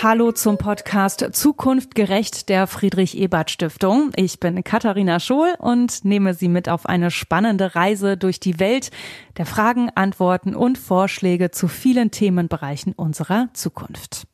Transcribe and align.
Hallo 0.00 0.30
zum 0.30 0.58
Podcast 0.58 1.26
Zukunft 1.32 1.96
gerecht 1.96 2.48
der 2.48 2.68
Friedrich 2.68 3.18
Ebert 3.18 3.50
Stiftung. 3.50 4.12
Ich 4.14 4.38
bin 4.38 4.62
Katharina 4.62 5.18
Schohl 5.18 5.56
und 5.58 6.04
nehme 6.04 6.34
Sie 6.34 6.46
mit 6.46 6.68
auf 6.68 6.86
eine 6.86 7.10
spannende 7.10 7.74
Reise 7.74 8.16
durch 8.16 8.38
die 8.38 8.60
Welt 8.60 8.92
der 9.38 9.44
Fragen, 9.44 9.90
Antworten 9.96 10.54
und 10.54 10.78
Vorschläge 10.78 11.50
zu 11.50 11.66
vielen 11.66 12.12
Themenbereichen 12.12 12.92
unserer 12.92 13.48
Zukunft. 13.54 14.28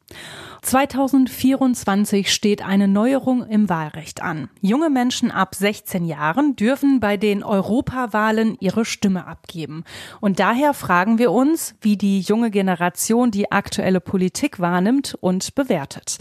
2024 0.65 2.33
steht 2.33 2.65
eine 2.65 2.89
Neuerung 2.89 3.47
im 3.47 3.69
Wahlrecht 3.69 4.23
an. 4.23 4.49
Junge 4.63 4.89
Menschen 4.89 5.31
ab 5.31 5.55
16 5.55 6.07
Jahren 6.07 6.57
dürfen 6.57 7.01
bei 7.01 7.19
den 7.19 7.45
Europawahlen 7.45 8.57
ihre 8.61 8.87
Stimme 8.87 9.27
abgeben. 9.27 9.85
Und 10.23 10.41
daher 10.41 10.73
fragen 10.73 11.19
wir 11.19 11.33
uns, 11.33 11.75
wie 11.83 11.99
die 11.99 12.21
junge 12.21 12.51
Generation 12.51 13.31
die 13.31 13.53
aktuelle 13.53 14.01
Politik 14.01 14.59
wahrnimmt 14.59 15.15
und 15.21 15.55
bewertet. 15.55 16.17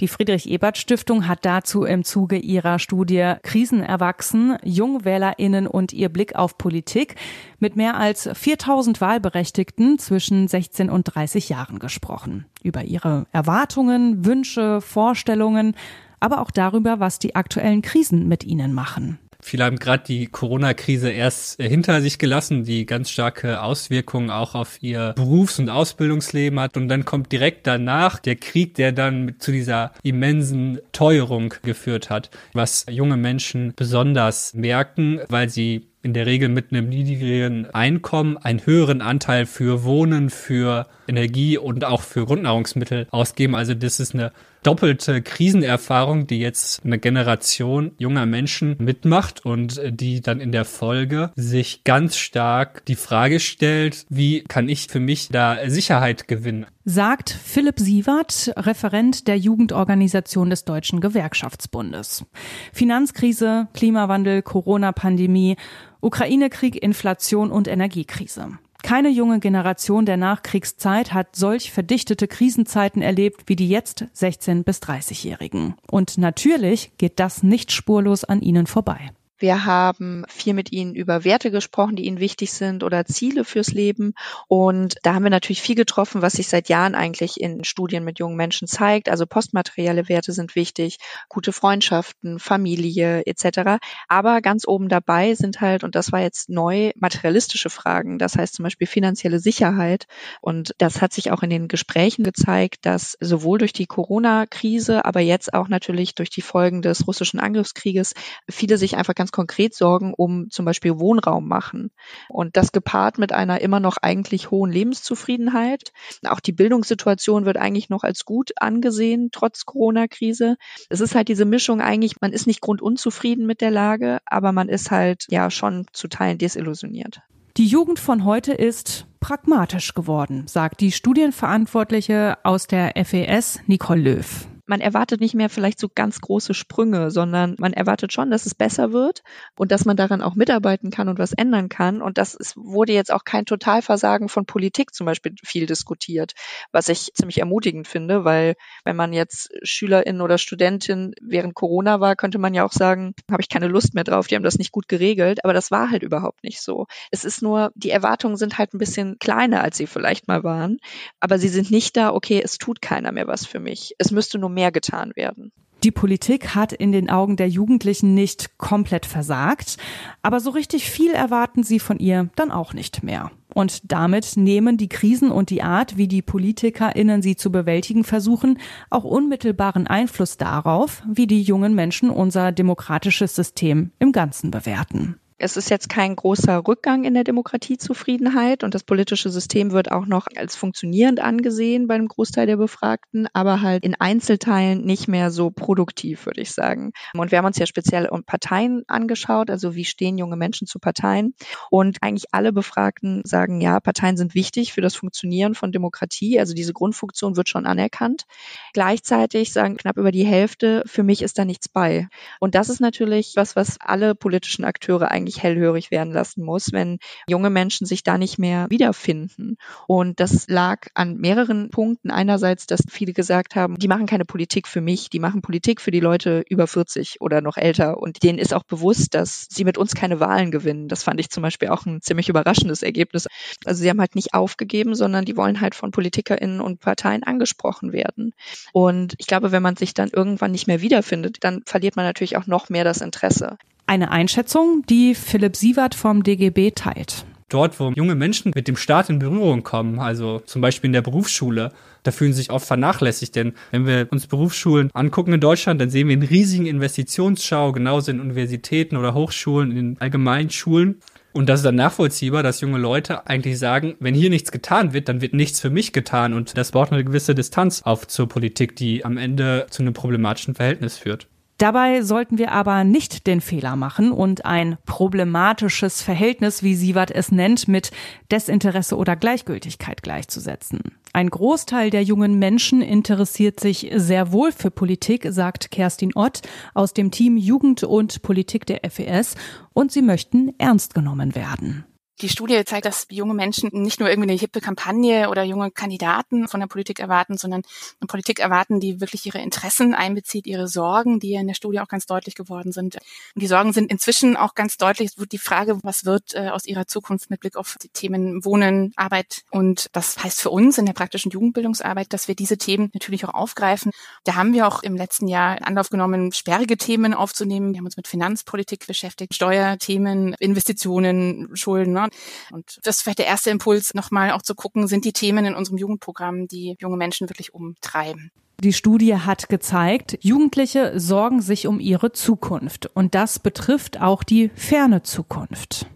Die 0.00 0.08
Friedrich 0.08 0.48
Ebert 0.48 0.78
Stiftung 0.78 1.28
hat 1.28 1.44
dazu 1.44 1.84
im 1.84 2.02
Zuge 2.02 2.38
ihrer 2.38 2.78
Studie 2.78 3.34
Krisen 3.42 3.82
erwachsen, 3.82 4.56
Jungwählerinnen 4.64 5.66
und 5.66 5.92
ihr 5.92 6.08
Blick 6.08 6.34
auf 6.34 6.56
Politik 6.56 7.16
mit 7.58 7.76
mehr 7.76 7.98
als 7.98 8.28
4000 8.32 9.02
Wahlberechtigten 9.02 9.98
zwischen 9.98 10.48
16 10.48 10.88
und 10.88 11.04
30 11.14 11.50
Jahren 11.50 11.78
gesprochen. 11.78 12.46
Über 12.62 12.84
ihre 12.84 13.26
Erwartungen, 13.32 13.81
Wünsche, 13.88 14.80
Vorstellungen, 14.80 15.74
aber 16.20 16.40
auch 16.40 16.50
darüber, 16.50 17.00
was 17.00 17.18
die 17.18 17.34
aktuellen 17.34 17.82
Krisen 17.82 18.28
mit 18.28 18.44
ihnen 18.44 18.72
machen. 18.72 19.18
Viele 19.44 19.64
haben 19.64 19.80
gerade 19.80 20.04
die 20.06 20.26
Corona-Krise 20.28 21.10
erst 21.10 21.58
äh, 21.58 21.68
hinter 21.68 22.00
sich 22.00 22.18
gelassen, 22.18 22.62
die 22.62 22.86
ganz 22.86 23.10
starke 23.10 23.60
Auswirkungen 23.60 24.30
auch 24.30 24.54
auf 24.54 24.80
ihr 24.80 25.14
Berufs- 25.16 25.58
und 25.58 25.68
Ausbildungsleben 25.68 26.60
hat. 26.60 26.76
Und 26.76 26.88
dann 26.88 27.04
kommt 27.04 27.32
direkt 27.32 27.66
danach 27.66 28.20
der 28.20 28.36
Krieg, 28.36 28.74
der 28.74 28.92
dann 28.92 29.34
zu 29.40 29.50
dieser 29.50 29.90
immensen 30.04 30.78
Teuerung 30.92 31.54
geführt 31.64 32.08
hat, 32.08 32.30
was 32.52 32.86
junge 32.88 33.16
Menschen 33.16 33.72
besonders 33.74 34.54
merken, 34.54 35.20
weil 35.28 35.48
sie 35.48 35.88
in 36.02 36.14
der 36.14 36.26
Regel 36.26 36.48
mit 36.48 36.72
einem 36.72 36.88
niedrigeren 36.88 37.72
Einkommen 37.72 38.36
einen 38.36 38.66
höheren 38.66 39.00
Anteil 39.02 39.46
für 39.46 39.84
Wohnen, 39.84 40.30
für 40.30 40.86
Energie 41.06 41.58
und 41.58 41.84
auch 41.84 42.02
für 42.02 42.26
Grundnahrungsmittel 42.26 43.06
ausgeben. 43.10 43.54
Also 43.54 43.74
das 43.74 44.00
ist 44.00 44.14
eine 44.14 44.32
doppelte 44.62 45.22
Krisenerfahrung, 45.22 46.26
die 46.26 46.38
jetzt 46.38 46.84
eine 46.84 46.98
Generation 46.98 47.92
junger 47.98 48.26
Menschen 48.26 48.76
mitmacht 48.78 49.44
und 49.44 49.80
die 49.84 50.20
dann 50.20 50.40
in 50.40 50.52
der 50.52 50.64
Folge 50.64 51.32
sich 51.36 51.84
ganz 51.84 52.16
stark 52.16 52.84
die 52.86 52.94
Frage 52.94 53.40
stellt, 53.40 54.06
wie 54.08 54.42
kann 54.44 54.68
ich 54.68 54.86
für 54.88 55.00
mich 55.00 55.28
da 55.28 55.58
Sicherheit 55.66 56.28
gewinnen? 56.28 56.66
Sagt 56.84 57.30
Philipp 57.30 57.78
Sievert, 57.78 58.52
Referent 58.56 59.28
der 59.28 59.38
Jugendorganisation 59.38 60.50
des 60.50 60.64
Deutschen 60.64 61.00
Gewerkschaftsbundes. 61.00 62.24
Finanzkrise, 62.72 63.68
Klimawandel, 63.72 64.42
Corona-Pandemie 64.42 65.56
Ukraine-Krieg, 66.02 66.82
Inflation 66.82 67.52
und 67.52 67.68
Energiekrise. 67.68 68.58
Keine 68.82 69.10
junge 69.10 69.38
Generation 69.38 70.06
der 70.06 70.16
Nachkriegszeit 70.16 71.14
hat 71.14 71.36
solch 71.36 71.72
verdichtete 71.72 72.26
Krisenzeiten 72.26 73.00
erlebt 73.00 73.44
wie 73.46 73.56
die 73.56 73.68
jetzt 73.68 74.06
16 74.12 74.64
bis 74.64 74.80
30-Jährigen. 74.80 75.74
Und 75.90 76.18
natürlich 76.18 76.92
geht 76.98 77.20
das 77.20 77.42
nicht 77.42 77.72
spurlos 77.72 78.24
an 78.24 78.42
ihnen 78.42 78.66
vorbei. 78.66 79.12
Wir 79.42 79.64
haben 79.64 80.24
viel 80.28 80.54
mit 80.54 80.70
ihnen 80.70 80.94
über 80.94 81.24
Werte 81.24 81.50
gesprochen, 81.50 81.96
die 81.96 82.04
ihnen 82.04 82.20
wichtig 82.20 82.52
sind 82.52 82.84
oder 82.84 83.06
Ziele 83.06 83.44
fürs 83.44 83.72
Leben. 83.72 84.14
Und 84.46 84.94
da 85.02 85.14
haben 85.14 85.24
wir 85.24 85.30
natürlich 85.30 85.60
viel 85.60 85.74
getroffen, 85.74 86.22
was 86.22 86.34
sich 86.34 86.46
seit 86.46 86.68
Jahren 86.68 86.94
eigentlich 86.94 87.40
in 87.40 87.64
Studien 87.64 88.04
mit 88.04 88.20
jungen 88.20 88.36
Menschen 88.36 88.68
zeigt. 88.68 89.08
Also 89.08 89.26
postmaterielle 89.26 90.08
Werte 90.08 90.30
sind 90.32 90.54
wichtig, 90.54 90.98
gute 91.28 91.52
Freundschaften, 91.52 92.38
Familie 92.38 93.26
etc. 93.26 93.82
Aber 94.06 94.42
ganz 94.42 94.64
oben 94.64 94.88
dabei 94.88 95.34
sind 95.34 95.60
halt, 95.60 95.82
und 95.82 95.96
das 95.96 96.12
war 96.12 96.20
jetzt 96.20 96.48
neu, 96.48 96.92
materialistische 96.94 97.68
Fragen. 97.68 98.18
Das 98.18 98.36
heißt 98.36 98.54
zum 98.54 98.62
Beispiel 98.62 98.86
finanzielle 98.86 99.40
Sicherheit. 99.40 100.06
Und 100.40 100.72
das 100.78 101.02
hat 101.02 101.12
sich 101.12 101.32
auch 101.32 101.42
in 101.42 101.50
den 101.50 101.66
Gesprächen 101.66 102.22
gezeigt, 102.22 102.86
dass 102.86 103.18
sowohl 103.18 103.58
durch 103.58 103.72
die 103.72 103.86
Corona-Krise, 103.86 105.04
aber 105.04 105.18
jetzt 105.18 105.52
auch 105.52 105.66
natürlich 105.66 106.14
durch 106.14 106.30
die 106.30 106.42
Folgen 106.42 106.80
des 106.80 107.08
russischen 107.08 107.40
Angriffskrieges 107.40 108.14
viele 108.48 108.78
sich 108.78 108.96
einfach 108.96 109.16
ganz 109.16 109.31
konkret 109.32 109.74
Sorgen 109.74 110.14
um 110.14 110.50
zum 110.50 110.64
Beispiel 110.64 110.98
Wohnraum 110.98 111.48
machen. 111.48 111.90
Und 112.28 112.56
das 112.56 112.72
gepaart 112.72 113.18
mit 113.18 113.32
einer 113.32 113.60
immer 113.60 113.80
noch 113.80 113.96
eigentlich 114.00 114.50
hohen 114.50 114.70
Lebenszufriedenheit. 114.70 115.92
Auch 116.26 116.40
die 116.40 116.52
Bildungssituation 116.52 117.44
wird 117.44 117.56
eigentlich 117.56 117.88
noch 117.90 118.04
als 118.04 118.24
gut 118.24 118.52
angesehen, 118.56 119.30
trotz 119.32 119.64
Corona-Krise. 119.64 120.56
Es 120.88 121.00
ist 121.00 121.14
halt 121.14 121.28
diese 121.28 121.44
Mischung 121.44 121.80
eigentlich, 121.80 122.20
man 122.20 122.32
ist 122.32 122.46
nicht 122.46 122.60
grundunzufrieden 122.60 123.46
mit 123.46 123.60
der 123.60 123.70
Lage, 123.70 124.20
aber 124.26 124.52
man 124.52 124.68
ist 124.68 124.90
halt 124.90 125.26
ja 125.28 125.50
schon 125.50 125.86
zu 125.92 126.08
Teilen 126.08 126.38
desillusioniert. 126.38 127.22
Die 127.58 127.66
Jugend 127.66 127.98
von 127.98 128.24
heute 128.24 128.52
ist 128.52 129.06
pragmatisch 129.20 129.92
geworden, 129.92 130.46
sagt 130.46 130.80
die 130.80 130.90
Studienverantwortliche 130.90 132.38
aus 132.44 132.66
der 132.66 132.92
FES 133.04 133.60
Nicole 133.66 134.00
Löw 134.00 134.46
man 134.66 134.80
erwartet 134.80 135.20
nicht 135.20 135.34
mehr 135.34 135.50
vielleicht 135.50 135.78
so 135.78 135.88
ganz 135.92 136.20
große 136.20 136.54
Sprünge, 136.54 137.10
sondern 137.10 137.56
man 137.58 137.72
erwartet 137.72 138.12
schon, 138.12 138.30
dass 138.30 138.46
es 138.46 138.54
besser 138.54 138.92
wird 138.92 139.22
und 139.56 139.72
dass 139.72 139.84
man 139.84 139.96
daran 139.96 140.22
auch 140.22 140.34
mitarbeiten 140.34 140.90
kann 140.90 141.08
und 141.08 141.18
was 141.18 141.32
ändern 141.32 141.68
kann. 141.68 142.00
Und 142.00 142.16
das 142.16 142.34
ist, 142.34 142.56
wurde 142.56 142.92
jetzt 142.92 143.12
auch 143.12 143.24
kein 143.24 143.44
Totalversagen 143.44 144.28
von 144.28 144.46
Politik 144.46 144.94
zum 144.94 145.06
Beispiel 145.06 145.34
viel 145.42 145.66
diskutiert, 145.66 146.32
was 146.70 146.88
ich 146.88 147.12
ziemlich 147.14 147.38
ermutigend 147.38 147.88
finde, 147.88 148.24
weil 148.24 148.54
wenn 148.84 148.96
man 148.96 149.12
jetzt 149.12 149.50
Schülerin 149.62 150.20
oder 150.20 150.38
Studentin 150.38 151.14
während 151.20 151.54
Corona 151.54 152.00
war, 152.00 152.14
könnte 152.14 152.38
man 152.38 152.54
ja 152.54 152.64
auch 152.64 152.72
sagen, 152.72 153.14
habe 153.30 153.42
ich 153.42 153.48
keine 153.48 153.68
Lust 153.68 153.94
mehr 153.94 154.04
drauf, 154.04 154.28
die 154.28 154.36
haben 154.36 154.44
das 154.44 154.58
nicht 154.58 154.72
gut 154.72 154.88
geregelt, 154.88 155.44
aber 155.44 155.52
das 155.52 155.70
war 155.70 155.90
halt 155.90 156.02
überhaupt 156.02 156.44
nicht 156.44 156.60
so. 156.60 156.86
Es 157.10 157.24
ist 157.24 157.42
nur, 157.42 157.72
die 157.74 157.90
Erwartungen 157.90 158.36
sind 158.36 158.58
halt 158.58 158.74
ein 158.74 158.78
bisschen 158.78 159.18
kleiner, 159.18 159.62
als 159.62 159.76
sie 159.76 159.86
vielleicht 159.86 160.28
mal 160.28 160.44
waren, 160.44 160.78
aber 161.18 161.38
sie 161.38 161.48
sind 161.48 161.70
nicht 161.70 161.96
da, 161.96 162.12
okay, 162.12 162.40
es 162.42 162.58
tut 162.58 162.80
keiner 162.80 163.10
mehr 163.10 163.26
was 163.26 163.44
für 163.44 163.58
mich. 163.58 163.94
Es 163.98 164.10
müsste 164.12 164.38
nur 164.38 164.51
mehr 164.52 164.72
getan 164.72 165.12
werden. 165.16 165.52
Die 165.84 165.90
Politik 165.90 166.54
hat 166.54 166.72
in 166.72 166.92
den 166.92 167.10
Augen 167.10 167.36
der 167.36 167.48
Jugendlichen 167.48 168.14
nicht 168.14 168.56
komplett 168.56 169.04
versagt, 169.04 169.78
aber 170.22 170.38
so 170.38 170.50
richtig 170.50 170.88
viel 170.88 171.10
erwarten 171.10 171.64
sie 171.64 171.80
von 171.80 171.98
ihr 171.98 172.30
dann 172.36 172.52
auch 172.52 172.72
nicht 172.72 173.02
mehr. 173.02 173.32
Und 173.52 173.90
damit 173.90 174.36
nehmen 174.36 174.76
die 174.76 174.88
Krisen 174.88 175.32
und 175.32 175.50
die 175.50 175.62
Art, 175.62 175.96
wie 175.96 176.06
die 176.06 176.22
PolitikerInnen 176.22 177.20
sie 177.20 177.34
zu 177.34 177.50
bewältigen 177.50 178.04
versuchen, 178.04 178.58
auch 178.90 179.02
unmittelbaren 179.02 179.88
Einfluss 179.88 180.36
darauf, 180.36 181.02
wie 181.06 181.26
die 181.26 181.42
jungen 181.42 181.74
Menschen 181.74 182.10
unser 182.10 182.52
demokratisches 182.52 183.34
System 183.34 183.90
im 183.98 184.12
Ganzen 184.12 184.52
bewerten. 184.52 185.16
Es 185.42 185.56
ist 185.56 185.70
jetzt 185.70 185.88
kein 185.88 186.14
großer 186.14 186.68
Rückgang 186.68 187.02
in 187.02 187.14
der 187.14 187.24
Demokratiezufriedenheit 187.24 188.62
und 188.62 188.76
das 188.76 188.84
politische 188.84 189.28
System 189.28 189.72
wird 189.72 189.90
auch 189.90 190.06
noch 190.06 190.28
als 190.36 190.54
funktionierend 190.54 191.18
angesehen 191.18 191.88
bei 191.88 191.96
einem 191.96 192.06
Großteil 192.06 192.46
der 192.46 192.58
Befragten, 192.58 193.26
aber 193.32 193.60
halt 193.60 193.82
in 193.82 193.96
Einzelteilen 193.96 194.84
nicht 194.84 195.08
mehr 195.08 195.32
so 195.32 195.50
produktiv, 195.50 196.26
würde 196.26 196.42
ich 196.42 196.52
sagen. 196.52 196.92
Und 197.14 197.32
wir 197.32 197.38
haben 197.38 197.46
uns 197.46 197.58
ja 197.58 197.66
speziell 197.66 198.08
Parteien 198.24 198.84
angeschaut, 198.86 199.50
also 199.50 199.74
wie 199.74 199.84
stehen 199.84 200.16
junge 200.16 200.36
Menschen 200.36 200.68
zu 200.68 200.78
Parteien. 200.78 201.34
Und 201.70 201.98
eigentlich 202.02 202.26
alle 202.30 202.52
Befragten 202.52 203.22
sagen, 203.24 203.60
ja, 203.60 203.80
Parteien 203.80 204.16
sind 204.16 204.36
wichtig 204.36 204.72
für 204.72 204.80
das 204.80 204.94
Funktionieren 204.94 205.56
von 205.56 205.72
Demokratie. 205.72 206.38
Also 206.38 206.54
diese 206.54 206.72
Grundfunktion 206.72 207.36
wird 207.36 207.48
schon 207.48 207.66
anerkannt. 207.66 208.26
Gleichzeitig 208.74 209.52
sagen 209.52 209.76
knapp 209.76 209.96
über 209.96 210.12
die 210.12 210.24
Hälfte, 210.24 210.84
für 210.86 211.02
mich 211.02 211.20
ist 211.20 211.36
da 211.36 211.44
nichts 211.44 211.68
bei. 211.68 212.06
Und 212.38 212.54
das 212.54 212.68
ist 212.68 212.80
natürlich 212.80 213.32
was, 213.34 213.56
was 213.56 213.80
alle 213.80 214.14
politischen 214.14 214.64
Akteure 214.64 215.10
eigentlich 215.10 215.31
eigentlich 215.32 215.42
hellhörig 215.42 215.90
werden 215.90 216.12
lassen 216.12 216.44
muss, 216.44 216.72
wenn 216.72 216.98
junge 217.26 217.50
Menschen 217.50 217.86
sich 217.86 218.02
da 218.02 218.18
nicht 218.18 218.38
mehr 218.38 218.66
wiederfinden. 218.70 219.56
Und 219.86 220.20
das 220.20 220.48
lag 220.48 220.88
an 220.94 221.16
mehreren 221.16 221.70
Punkten. 221.70 222.10
Einerseits, 222.10 222.66
dass 222.66 222.82
viele 222.88 223.12
gesagt 223.12 223.54
haben, 223.54 223.76
die 223.76 223.88
machen 223.88 224.06
keine 224.06 224.24
Politik 224.24 224.68
für 224.68 224.80
mich, 224.80 225.10
die 225.10 225.20
machen 225.20 225.42
Politik 225.42 225.80
für 225.80 225.90
die 225.90 226.00
Leute 226.00 226.44
über 226.48 226.66
40 226.66 227.20
oder 227.20 227.40
noch 227.40 227.56
älter. 227.56 227.98
Und 227.98 228.22
denen 228.22 228.38
ist 228.38 228.54
auch 228.54 228.64
bewusst, 228.64 229.14
dass 229.14 229.46
sie 229.50 229.64
mit 229.64 229.78
uns 229.78 229.94
keine 229.94 230.20
Wahlen 230.20 230.50
gewinnen. 230.50 230.88
Das 230.88 231.02
fand 231.02 231.20
ich 231.20 231.30
zum 231.30 231.42
Beispiel 231.42 231.68
auch 231.68 231.86
ein 231.86 232.02
ziemlich 232.02 232.28
überraschendes 232.28 232.82
Ergebnis. 232.82 233.26
Also 233.64 233.82
sie 233.82 233.90
haben 233.90 234.00
halt 234.00 234.14
nicht 234.14 234.34
aufgegeben, 234.34 234.94
sondern 234.94 235.24
die 235.24 235.36
wollen 235.36 235.60
halt 235.60 235.74
von 235.74 235.90
PolitikerInnen 235.90 236.60
und 236.60 236.80
Parteien 236.80 237.22
angesprochen 237.22 237.92
werden. 237.92 238.34
Und 238.72 239.14
ich 239.18 239.26
glaube, 239.26 239.52
wenn 239.52 239.62
man 239.62 239.76
sich 239.76 239.94
dann 239.94 240.10
irgendwann 240.10 240.52
nicht 240.52 240.66
mehr 240.66 240.80
wiederfindet, 240.80 241.38
dann 241.40 241.62
verliert 241.64 241.96
man 241.96 242.04
natürlich 242.04 242.36
auch 242.36 242.46
noch 242.46 242.68
mehr 242.68 242.84
das 242.84 243.00
Interesse. 243.00 243.56
Eine 243.86 244.10
Einschätzung, 244.10 244.84
die 244.88 245.14
Philipp 245.14 245.56
Sievert 245.56 245.94
vom 245.94 246.22
DGB 246.22 246.70
teilt. 246.70 247.26
Dort, 247.52 247.78
wo 247.78 247.90
junge 247.90 248.14
Menschen 248.14 248.52
mit 248.54 248.66
dem 248.66 248.76
Staat 248.76 249.10
in 249.10 249.18
Berührung 249.18 249.62
kommen, 249.62 249.98
also 249.98 250.38
zum 250.40 250.62
Beispiel 250.62 250.88
in 250.88 250.94
der 250.94 251.02
Berufsschule, 251.02 251.70
da 252.02 252.10
fühlen 252.10 252.32
sie 252.32 252.38
sich 252.38 252.50
oft 252.50 252.66
vernachlässigt. 252.66 253.36
Denn 253.36 253.52
wenn 253.70 253.86
wir 253.86 254.08
uns 254.10 254.26
Berufsschulen 254.26 254.90
angucken 254.94 255.34
in 255.34 255.40
Deutschland, 255.40 255.78
dann 255.78 255.90
sehen 255.90 256.08
wir 256.08 256.14
einen 256.14 256.22
riesigen 256.22 256.64
Investitionsschau, 256.64 257.72
genauso 257.72 258.10
in 258.10 258.20
Universitäten 258.20 258.96
oder 258.96 259.12
Hochschulen, 259.12 259.76
in 259.76 259.96
allgemeinen 260.00 260.48
Schulen. 260.48 261.00
Und 261.32 261.50
das 261.50 261.60
ist 261.60 261.66
dann 261.66 261.74
nachvollziehbar, 261.74 262.42
dass 262.42 262.62
junge 262.62 262.78
Leute 262.78 263.26
eigentlich 263.26 263.58
sagen, 263.58 263.96
wenn 264.00 264.14
hier 264.14 264.30
nichts 264.30 264.50
getan 264.50 264.94
wird, 264.94 265.08
dann 265.08 265.20
wird 265.20 265.34
nichts 265.34 265.60
für 265.60 265.70
mich 265.70 265.92
getan. 265.92 266.32
Und 266.32 266.56
das 266.56 266.72
baut 266.72 266.90
eine 266.90 267.04
gewisse 267.04 267.34
Distanz 267.34 267.82
auf 267.82 268.08
zur 268.08 268.28
Politik, 268.28 268.76
die 268.76 269.04
am 269.04 269.18
Ende 269.18 269.66
zu 269.68 269.82
einem 269.82 269.92
problematischen 269.92 270.54
Verhältnis 270.54 270.96
führt. 270.96 271.28
Dabei 271.62 272.02
sollten 272.02 272.38
wir 272.38 272.50
aber 272.50 272.82
nicht 272.82 273.28
den 273.28 273.40
Fehler 273.40 273.76
machen 273.76 274.10
und 274.10 274.44
ein 274.44 274.78
problematisches 274.84 276.02
Verhältnis, 276.02 276.64
wie 276.64 276.74
Sievert 276.74 277.12
es 277.12 277.30
nennt, 277.30 277.68
mit 277.68 277.92
Desinteresse 278.32 278.96
oder 278.96 279.14
Gleichgültigkeit 279.14 280.02
gleichzusetzen. 280.02 280.80
Ein 281.12 281.30
Großteil 281.30 281.90
der 281.90 282.02
jungen 282.02 282.40
Menschen 282.40 282.82
interessiert 282.82 283.60
sich 283.60 283.92
sehr 283.94 284.32
wohl 284.32 284.50
für 284.50 284.72
Politik, 284.72 285.28
sagt 285.30 285.70
Kerstin 285.70 286.10
Ott 286.16 286.42
aus 286.74 286.94
dem 286.94 287.12
Team 287.12 287.36
Jugend 287.36 287.84
und 287.84 288.22
Politik 288.22 288.66
der 288.66 288.80
FES, 288.90 289.36
und 289.72 289.92
sie 289.92 290.02
möchten 290.02 290.52
ernst 290.58 290.94
genommen 290.94 291.36
werden. 291.36 291.84
Die 292.20 292.28
Studie 292.28 292.64
zeigt, 292.64 292.86
dass 292.86 293.06
junge 293.10 293.34
Menschen 293.34 293.70
nicht 293.72 293.98
nur 293.98 294.08
irgendwie 294.08 294.30
eine 294.30 294.38
hippe 294.38 294.60
Kampagne 294.60 295.28
oder 295.28 295.42
junge 295.42 295.70
Kandidaten 295.70 296.46
von 296.46 296.60
der 296.60 296.66
Politik 296.66 297.00
erwarten, 297.00 297.36
sondern 297.36 297.62
eine 298.00 298.06
Politik 298.06 298.38
erwarten, 298.38 298.80
die 298.80 299.00
wirklich 299.00 299.26
ihre 299.26 299.40
Interessen 299.40 299.94
einbezieht, 299.94 300.46
ihre 300.46 300.68
Sorgen, 300.68 301.20
die 301.20 301.30
ja 301.30 301.40
in 301.40 301.46
der 301.46 301.54
Studie 301.54 301.80
auch 301.80 301.88
ganz 301.88 302.06
deutlich 302.06 302.34
geworden 302.34 302.72
sind. 302.72 302.96
Und 303.34 303.42
die 303.42 303.46
Sorgen 303.46 303.72
sind 303.72 303.90
inzwischen 303.90 304.36
auch 304.36 304.54
ganz 304.54 304.76
deutlich. 304.76 305.10
Es 305.12 305.18
wird 305.18 305.32
die 305.32 305.38
Frage, 305.38 305.78
was 305.82 306.04
wird 306.04 306.34
äh, 306.34 306.50
aus 306.50 306.66
ihrer 306.66 306.86
Zukunft 306.86 307.30
mit 307.30 307.40
Blick 307.40 307.56
auf 307.56 307.76
die 307.82 307.88
Themen 307.88 308.44
Wohnen, 308.44 308.92
Arbeit. 308.96 309.42
Und 309.50 309.88
das 309.92 310.22
heißt 310.22 310.40
für 310.40 310.50
uns 310.50 310.78
in 310.78 310.86
der 310.86 310.92
praktischen 310.92 311.30
Jugendbildungsarbeit, 311.30 312.12
dass 312.12 312.28
wir 312.28 312.34
diese 312.34 312.58
Themen 312.58 312.90
natürlich 312.92 313.24
auch 313.24 313.34
aufgreifen. 313.34 313.90
Da 314.24 314.34
haben 314.34 314.52
wir 314.52 314.68
auch 314.68 314.82
im 314.82 314.96
letzten 314.96 315.28
Jahr 315.28 315.58
Anlauf 315.62 315.88
genommen, 315.88 316.32
sperrige 316.32 316.76
Themen 316.76 317.14
aufzunehmen. 317.14 317.72
Wir 317.72 317.78
haben 317.78 317.86
uns 317.86 317.96
mit 317.96 318.06
Finanzpolitik 318.06 318.86
beschäftigt, 318.86 319.34
Steuerthemen, 319.34 320.34
Investitionen, 320.38 321.48
Schulden. 321.54 322.01
Ne? 322.02 322.08
Und 322.50 322.78
das 322.84 322.96
ist 322.96 323.02
vielleicht 323.02 323.18
der 323.18 323.26
erste 323.26 323.50
Impuls, 323.50 323.94
nochmal 323.94 324.32
auch 324.32 324.42
zu 324.42 324.54
gucken, 324.54 324.86
sind 324.86 325.04
die 325.04 325.12
Themen 325.12 325.44
in 325.44 325.54
unserem 325.54 325.78
Jugendprogramm, 325.78 326.48
die 326.48 326.76
junge 326.80 326.96
Menschen 326.96 327.28
wirklich 327.28 327.54
umtreiben. 327.54 328.30
Die 328.62 328.72
Studie 328.72 329.16
hat 329.16 329.48
gezeigt, 329.48 330.18
Jugendliche 330.20 331.00
sorgen 331.00 331.42
sich 331.42 331.66
um 331.66 331.80
ihre 331.80 332.12
Zukunft. 332.12 332.86
Und 332.94 333.16
das 333.16 333.40
betrifft 333.40 334.00
auch 334.00 334.22
die 334.22 334.50
ferne 334.54 335.02
Zukunft. 335.02 335.86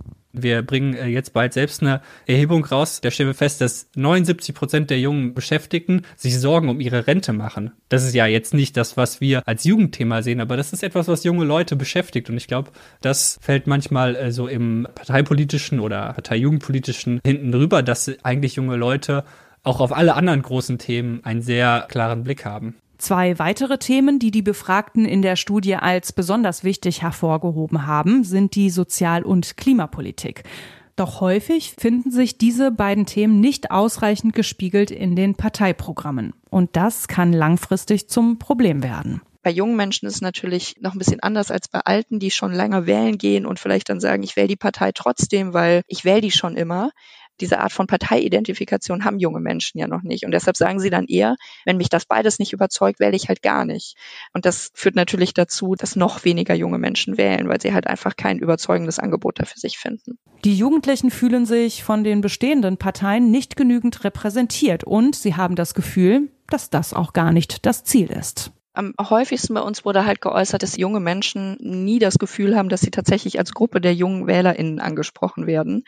Wir 0.42 0.62
bringen 0.62 0.94
äh, 0.94 1.06
jetzt 1.06 1.32
bald 1.32 1.52
selbst 1.52 1.82
eine 1.82 2.00
Erhebung 2.26 2.64
raus. 2.64 3.00
Da 3.00 3.10
stellen 3.10 3.28
wir 3.28 3.34
fest, 3.34 3.60
dass 3.60 3.88
79 3.94 4.54
Prozent 4.54 4.90
der 4.90 5.00
jungen 5.00 5.34
Beschäftigten 5.34 6.02
sich 6.16 6.38
Sorgen 6.38 6.68
um 6.68 6.80
ihre 6.80 7.06
Rente 7.06 7.32
machen. 7.32 7.72
Das 7.88 8.04
ist 8.04 8.14
ja 8.14 8.26
jetzt 8.26 8.54
nicht 8.54 8.76
das, 8.76 8.96
was 8.96 9.20
wir 9.20 9.46
als 9.46 9.64
Jugendthema 9.64 10.22
sehen, 10.22 10.40
aber 10.40 10.56
das 10.56 10.72
ist 10.72 10.82
etwas, 10.82 11.08
was 11.08 11.24
junge 11.24 11.44
Leute 11.44 11.76
beschäftigt. 11.76 12.30
Und 12.30 12.36
ich 12.36 12.46
glaube, 12.46 12.70
das 13.00 13.38
fällt 13.40 13.66
manchmal 13.66 14.16
äh, 14.16 14.32
so 14.32 14.48
im 14.48 14.86
parteipolitischen 14.94 15.80
oder 15.80 16.12
parteijugendpolitischen 16.12 17.20
hinten 17.24 17.54
rüber, 17.54 17.82
dass 17.82 18.12
eigentlich 18.22 18.56
junge 18.56 18.76
Leute 18.76 19.24
auch 19.62 19.80
auf 19.80 19.92
alle 19.92 20.14
anderen 20.14 20.42
großen 20.42 20.78
Themen 20.78 21.24
einen 21.24 21.42
sehr 21.42 21.86
klaren 21.88 22.22
Blick 22.22 22.44
haben. 22.44 22.76
Zwei 22.98 23.38
weitere 23.38 23.78
Themen, 23.78 24.18
die 24.18 24.30
die 24.30 24.42
Befragten 24.42 25.04
in 25.04 25.20
der 25.20 25.36
Studie 25.36 25.76
als 25.76 26.12
besonders 26.12 26.64
wichtig 26.64 27.02
hervorgehoben 27.02 27.86
haben, 27.86 28.24
sind 28.24 28.54
die 28.54 28.70
Sozial- 28.70 29.24
und 29.24 29.56
Klimapolitik. 29.56 30.44
Doch 30.96 31.20
häufig 31.20 31.74
finden 31.78 32.10
sich 32.10 32.38
diese 32.38 32.70
beiden 32.70 33.04
Themen 33.04 33.38
nicht 33.38 33.70
ausreichend 33.70 34.32
gespiegelt 34.32 34.90
in 34.90 35.14
den 35.14 35.34
Parteiprogrammen. 35.34 36.32
Und 36.48 36.74
das 36.74 37.06
kann 37.06 37.34
langfristig 37.34 38.08
zum 38.08 38.38
Problem 38.38 38.82
werden. 38.82 39.20
Bei 39.42 39.50
jungen 39.50 39.76
Menschen 39.76 40.06
ist 40.06 40.16
es 40.16 40.20
natürlich 40.22 40.74
noch 40.80 40.94
ein 40.94 40.98
bisschen 40.98 41.20
anders 41.20 41.50
als 41.50 41.68
bei 41.68 41.80
Alten, 41.80 42.18
die 42.18 42.30
schon 42.30 42.52
länger 42.52 42.86
wählen 42.86 43.18
gehen 43.18 43.46
und 43.46 43.60
vielleicht 43.60 43.90
dann 43.90 44.00
sagen, 44.00 44.22
ich 44.22 44.36
wähle 44.36 44.48
die 44.48 44.56
Partei 44.56 44.90
trotzdem, 44.90 45.52
weil 45.52 45.82
ich 45.86 46.04
wähle 46.04 46.22
die 46.22 46.32
schon 46.32 46.56
immer 46.56 46.90
diese 47.40 47.60
Art 47.60 47.72
von 47.72 47.86
Parteiidentifikation 47.86 49.04
haben 49.04 49.18
junge 49.18 49.40
Menschen 49.40 49.78
ja 49.78 49.86
noch 49.86 50.02
nicht. 50.02 50.24
Und 50.24 50.32
deshalb 50.32 50.56
sagen 50.56 50.80
sie 50.80 50.90
dann 50.90 51.06
eher, 51.06 51.36
wenn 51.64 51.76
mich 51.76 51.88
das 51.88 52.04
beides 52.04 52.38
nicht 52.38 52.52
überzeugt, 52.52 53.00
wähle 53.00 53.16
ich 53.16 53.28
halt 53.28 53.42
gar 53.42 53.64
nicht. 53.64 53.96
Und 54.32 54.46
das 54.46 54.70
führt 54.74 54.96
natürlich 54.96 55.34
dazu, 55.34 55.74
dass 55.74 55.96
noch 55.96 56.24
weniger 56.24 56.54
junge 56.54 56.78
Menschen 56.78 57.18
wählen, 57.18 57.48
weil 57.48 57.60
sie 57.60 57.72
halt 57.72 57.86
einfach 57.86 58.16
kein 58.16 58.38
überzeugendes 58.38 58.98
Angebot 58.98 59.40
dafür 59.40 59.58
sich 59.58 59.78
finden. 59.78 60.18
Die 60.44 60.56
Jugendlichen 60.56 61.10
fühlen 61.10 61.46
sich 61.46 61.82
von 61.82 62.04
den 62.04 62.20
bestehenden 62.20 62.76
Parteien 62.76 63.30
nicht 63.30 63.56
genügend 63.56 64.04
repräsentiert 64.04 64.84
und 64.84 65.16
sie 65.16 65.34
haben 65.34 65.56
das 65.56 65.74
Gefühl, 65.74 66.30
dass 66.48 66.70
das 66.70 66.94
auch 66.94 67.12
gar 67.12 67.32
nicht 67.32 67.66
das 67.66 67.84
Ziel 67.84 68.10
ist. 68.10 68.52
Am 68.76 68.92
häufigsten 69.00 69.54
bei 69.54 69.62
uns 69.62 69.86
wurde 69.86 70.04
halt 70.04 70.20
geäußert, 70.20 70.62
dass 70.62 70.76
junge 70.76 71.00
Menschen 71.00 71.56
nie 71.60 71.98
das 71.98 72.18
Gefühl 72.18 72.56
haben, 72.56 72.68
dass 72.68 72.82
sie 72.82 72.90
tatsächlich 72.90 73.38
als 73.38 73.52
Gruppe 73.52 73.80
der 73.80 73.94
jungen 73.94 74.26
WählerInnen 74.26 74.80
angesprochen 74.80 75.46
werden 75.46 75.84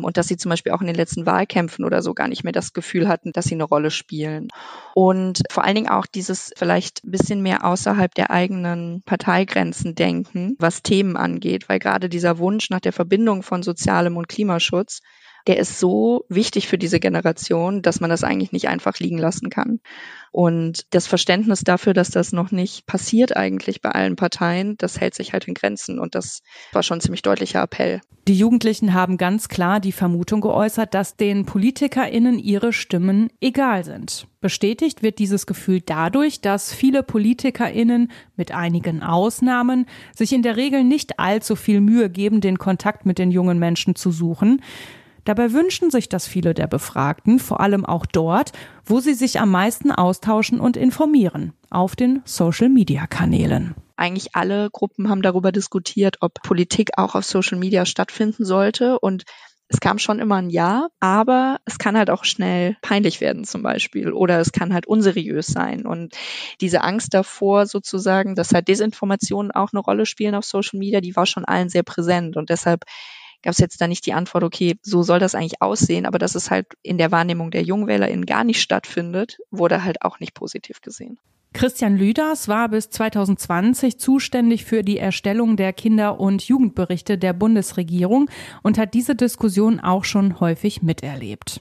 und 0.00 0.16
dass 0.16 0.26
sie 0.26 0.36
zum 0.36 0.50
Beispiel 0.50 0.72
auch 0.72 0.80
in 0.80 0.88
den 0.88 0.96
letzten 0.96 1.24
Wahlkämpfen 1.24 1.84
oder 1.84 2.02
so 2.02 2.14
gar 2.14 2.26
nicht 2.26 2.42
mehr 2.42 2.52
das 2.52 2.72
Gefühl 2.72 3.06
hatten, 3.06 3.32
dass 3.32 3.44
sie 3.44 3.54
eine 3.54 3.62
Rolle 3.62 3.92
spielen. 3.92 4.48
Und 4.94 5.42
vor 5.50 5.62
allen 5.62 5.76
Dingen 5.76 5.88
auch 5.88 6.06
dieses 6.06 6.52
vielleicht 6.56 7.04
ein 7.04 7.12
bisschen 7.12 7.42
mehr 7.42 7.64
außerhalb 7.64 8.12
der 8.12 8.32
eigenen 8.32 9.02
Parteigrenzen 9.04 9.94
denken, 9.94 10.56
was 10.58 10.82
Themen 10.82 11.16
angeht, 11.16 11.68
weil 11.68 11.78
gerade 11.78 12.08
dieser 12.08 12.38
Wunsch 12.38 12.70
nach 12.70 12.80
der 12.80 12.92
Verbindung 12.92 13.44
von 13.44 13.62
Sozialem 13.62 14.16
und 14.16 14.28
Klimaschutz 14.28 15.00
der 15.46 15.58
ist 15.58 15.78
so 15.78 16.24
wichtig 16.28 16.68
für 16.68 16.78
diese 16.78 17.00
Generation, 17.00 17.82
dass 17.82 18.00
man 18.00 18.10
das 18.10 18.24
eigentlich 18.24 18.52
nicht 18.52 18.68
einfach 18.68 18.98
liegen 18.98 19.18
lassen 19.18 19.50
kann. 19.50 19.80
Und 20.30 20.86
das 20.94 21.06
Verständnis 21.06 21.60
dafür, 21.60 21.92
dass 21.92 22.10
das 22.10 22.32
noch 22.32 22.50
nicht 22.50 22.86
passiert 22.86 23.36
eigentlich 23.36 23.82
bei 23.82 23.90
allen 23.90 24.16
Parteien, 24.16 24.76
das 24.78 24.98
hält 24.98 25.14
sich 25.14 25.34
halt 25.34 25.46
in 25.46 25.54
Grenzen. 25.54 25.98
Und 25.98 26.14
das 26.14 26.42
war 26.72 26.82
schon 26.82 26.98
ein 26.98 27.00
ziemlich 27.02 27.22
deutlicher 27.22 27.62
Appell. 27.62 28.00
Die 28.28 28.34
Jugendlichen 28.34 28.94
haben 28.94 29.18
ganz 29.18 29.48
klar 29.48 29.80
die 29.80 29.92
Vermutung 29.92 30.40
geäußert, 30.40 30.94
dass 30.94 31.16
den 31.16 31.44
PolitikerInnen 31.44 32.38
ihre 32.38 32.72
Stimmen 32.72 33.30
egal 33.40 33.84
sind. 33.84 34.28
Bestätigt 34.40 35.02
wird 35.02 35.18
dieses 35.18 35.44
Gefühl 35.44 35.80
dadurch, 35.80 36.40
dass 36.40 36.72
viele 36.72 37.02
PolitikerInnen 37.02 38.10
mit 38.36 38.52
einigen 38.52 39.02
Ausnahmen 39.02 39.86
sich 40.16 40.32
in 40.32 40.42
der 40.42 40.56
Regel 40.56 40.82
nicht 40.84 41.18
allzu 41.18 41.56
viel 41.56 41.80
Mühe 41.80 42.08
geben, 42.08 42.40
den 42.40 42.58
Kontakt 42.58 43.06
mit 43.06 43.18
den 43.18 43.32
jungen 43.32 43.58
Menschen 43.58 43.96
zu 43.96 44.12
suchen. 44.12 44.62
Dabei 45.24 45.52
wünschen 45.52 45.90
sich 45.90 46.08
das 46.08 46.26
viele 46.26 46.54
der 46.54 46.66
Befragten, 46.66 47.38
vor 47.38 47.60
allem 47.60 47.84
auch 47.84 48.06
dort, 48.06 48.52
wo 48.84 49.00
sie 49.00 49.14
sich 49.14 49.40
am 49.40 49.50
meisten 49.50 49.92
austauschen 49.92 50.58
und 50.60 50.76
informieren, 50.76 51.52
auf 51.70 51.94
den 51.94 52.22
Social-Media-Kanälen. 52.24 53.74
Eigentlich 53.96 54.34
alle 54.34 54.68
Gruppen 54.70 55.08
haben 55.08 55.22
darüber 55.22 55.52
diskutiert, 55.52 56.16
ob 56.20 56.42
Politik 56.42 56.98
auch 56.98 57.14
auf 57.14 57.24
Social 57.24 57.58
Media 57.58 57.86
stattfinden 57.86 58.44
sollte 58.44 58.98
und 58.98 59.24
es 59.72 59.80
kam 59.80 59.98
schon 59.98 60.18
immer 60.18 60.36
ein 60.36 60.50
Ja, 60.50 60.88
aber 61.00 61.58
es 61.64 61.78
kann 61.78 61.96
halt 61.96 62.10
auch 62.10 62.24
schnell 62.24 62.76
peinlich 62.82 63.22
werden 63.22 63.44
zum 63.44 63.62
Beispiel 63.62 64.12
oder 64.12 64.38
es 64.38 64.52
kann 64.52 64.74
halt 64.74 64.86
unseriös 64.86 65.46
sein. 65.46 65.86
Und 65.86 66.14
diese 66.60 66.82
Angst 66.82 67.14
davor 67.14 67.64
sozusagen, 67.64 68.34
dass 68.34 68.52
halt 68.52 68.68
Desinformationen 68.68 69.50
auch 69.50 69.70
eine 69.72 69.80
Rolle 69.80 70.04
spielen 70.04 70.34
auf 70.34 70.44
Social 70.44 70.78
Media, 70.78 71.00
die 71.00 71.16
war 71.16 71.24
schon 71.24 71.46
allen 71.46 71.70
sehr 71.70 71.84
präsent. 71.84 72.36
Und 72.36 72.50
deshalb 72.50 72.84
gab 73.42 73.52
es 73.52 73.58
jetzt 73.58 73.80
da 73.80 73.88
nicht 73.88 74.06
die 74.06 74.12
Antwort, 74.12 74.44
okay, 74.44 74.76
so 74.82 75.02
soll 75.02 75.18
das 75.18 75.34
eigentlich 75.34 75.60
aussehen, 75.60 76.06
aber 76.06 76.18
dass 76.18 76.34
es 76.34 76.50
halt 76.50 76.66
in 76.82 76.98
der 76.98 77.10
Wahrnehmung 77.10 77.50
der 77.50 77.62
JungwählerInnen 77.62 78.26
gar 78.26 78.44
nicht 78.44 78.60
stattfindet, 78.60 79.38
wurde 79.50 79.84
halt 79.84 80.02
auch 80.02 80.20
nicht 80.20 80.34
positiv 80.34 80.80
gesehen. 80.80 81.18
Christian 81.52 81.96
Lüders 81.96 82.48
war 82.48 82.68
bis 82.70 82.88
2020 82.90 83.98
zuständig 83.98 84.64
für 84.64 84.82
die 84.82 84.98
Erstellung 84.98 85.56
der 85.56 85.72
Kinder- 85.72 86.18
und 86.18 86.42
Jugendberichte 86.42 87.18
der 87.18 87.34
Bundesregierung 87.34 88.30
und 88.62 88.78
hat 88.78 88.94
diese 88.94 89.14
Diskussion 89.14 89.78
auch 89.78 90.04
schon 90.04 90.40
häufig 90.40 90.82
miterlebt. 90.82 91.60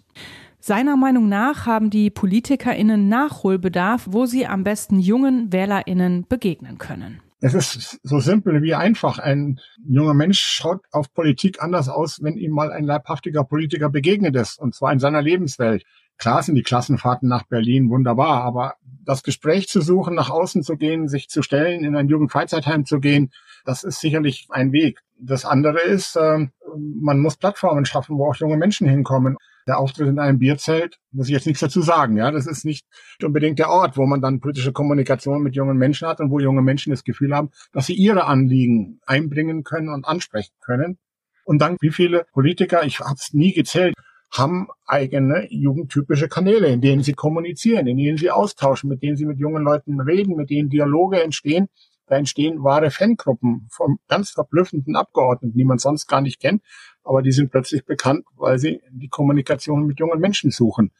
Seiner 0.59 0.95
Meinung 0.95 1.27
nach 1.27 1.65
haben 1.65 1.89
die 1.89 2.09
PolitikerInnen 2.09 3.09
Nachholbedarf, 3.09 4.07
wo 4.09 4.25
sie 4.25 4.45
am 4.45 4.63
besten 4.63 4.99
jungen 4.99 5.51
WählerInnen 5.51 6.25
begegnen 6.29 6.77
können. 6.77 7.19
Es 7.43 7.55
ist 7.55 7.99
so 8.03 8.19
simpel 8.19 8.61
wie 8.61 8.75
einfach. 8.75 9.17
Ein 9.17 9.59
junger 9.83 10.13
Mensch 10.13 10.39
schaut 10.39 10.81
auf 10.91 11.11
Politik 11.11 11.61
anders 11.61 11.89
aus, 11.89 12.21
wenn 12.21 12.37
ihm 12.37 12.51
mal 12.51 12.71
ein 12.71 12.83
leibhaftiger 12.83 13.43
Politiker 13.43 13.89
begegnet 13.89 14.35
ist, 14.35 14.59
und 14.59 14.75
zwar 14.75 14.93
in 14.93 14.99
seiner 14.99 15.23
Lebenswelt. 15.23 15.83
Klar 16.19 16.43
sind 16.43 16.53
die 16.53 16.61
Klassenfahrten 16.61 17.27
nach 17.27 17.47
Berlin 17.47 17.89
wunderbar, 17.89 18.43
aber 18.43 18.75
das 19.03 19.23
Gespräch 19.23 19.67
zu 19.67 19.81
suchen, 19.81 20.13
nach 20.13 20.29
außen 20.29 20.61
zu 20.61 20.77
gehen, 20.77 21.07
sich 21.07 21.29
zu 21.29 21.41
stellen, 21.41 21.83
in 21.83 21.95
ein 21.95 22.09
Jugendfreizeitheim 22.09 22.85
zu 22.85 22.99
gehen, 22.99 23.31
das 23.65 23.83
ist 23.83 23.99
sicherlich 23.99 24.47
ein 24.51 24.71
Weg. 24.71 24.99
Das 25.19 25.43
andere 25.43 25.79
ist, 25.81 26.15
äh, 26.15 26.47
man 26.77 27.19
muss 27.19 27.37
Plattformen 27.37 27.85
schaffen, 27.85 28.19
wo 28.19 28.29
auch 28.29 28.35
junge 28.35 28.57
Menschen 28.57 28.87
hinkommen 28.87 29.37
der 29.71 29.79
Auftritt 29.79 30.09
in 30.09 30.19
einem 30.19 30.37
Bierzelt, 30.37 30.97
muss 31.11 31.27
ich 31.27 31.33
jetzt 31.33 31.47
nichts 31.47 31.61
dazu 31.61 31.81
sagen. 31.81 32.17
Ja, 32.17 32.29
das 32.29 32.45
ist 32.45 32.65
nicht 32.65 32.85
unbedingt 33.23 33.57
der 33.57 33.69
Ort, 33.69 33.95
wo 33.95 34.05
man 34.05 34.21
dann 34.21 34.41
politische 34.41 34.73
Kommunikation 34.73 35.41
mit 35.41 35.55
jungen 35.55 35.77
Menschen 35.77 36.09
hat 36.09 36.19
und 36.19 36.29
wo 36.29 36.39
junge 36.39 36.61
Menschen 36.61 36.91
das 36.91 37.05
Gefühl 37.05 37.33
haben, 37.33 37.51
dass 37.71 37.85
sie 37.85 37.93
ihre 37.93 38.25
Anliegen 38.25 38.99
einbringen 39.05 39.63
können 39.63 39.87
und 39.87 40.05
ansprechen 40.05 40.53
können. 40.59 40.97
Und 41.45 41.61
dann, 41.61 41.77
wie 41.79 41.89
viele 41.89 42.25
Politiker, 42.33 42.83
ich 42.83 42.99
habe 42.99 43.15
es 43.15 43.33
nie 43.33 43.53
gezählt, 43.53 43.95
haben 44.29 44.67
eigene 44.85 45.47
jugendtypische 45.49 46.27
Kanäle, 46.27 46.67
in 46.67 46.81
denen 46.81 47.01
sie 47.03 47.13
kommunizieren, 47.13 47.87
in 47.87 47.97
denen 47.97 48.17
sie 48.17 48.29
austauschen, 48.29 48.89
mit 48.89 49.01
denen 49.01 49.15
sie 49.15 49.25
mit 49.25 49.39
jungen 49.39 49.63
Leuten 49.63 50.01
reden, 50.01 50.35
mit 50.35 50.49
denen 50.49 50.69
Dialoge 50.69 51.23
entstehen. 51.23 51.67
Da 52.11 52.17
entstehen 52.17 52.61
wahre 52.61 52.91
Fangruppen 52.91 53.69
von 53.71 53.97
ganz 54.09 54.31
verblüffenden 54.31 54.97
Abgeordneten, 54.97 55.57
die 55.57 55.63
man 55.63 55.77
sonst 55.77 56.07
gar 56.07 56.19
nicht 56.19 56.41
kennt, 56.41 56.61
aber 57.05 57.21
die 57.21 57.31
sind 57.31 57.51
plötzlich 57.51 57.85
bekannt, 57.85 58.25
weil 58.35 58.59
sie 58.59 58.81
die 58.91 59.07
Kommunikation 59.07 59.85
mit 59.85 59.97
jungen 59.97 60.19
Menschen 60.19 60.51
suchen. 60.51 60.91